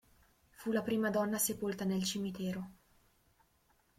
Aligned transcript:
Fu 0.49 0.71
la 0.71 0.81
prima 0.81 1.11
donna 1.11 1.37
sepolta 1.37 1.85
nel 1.85 2.03
cimitero. 2.03 2.71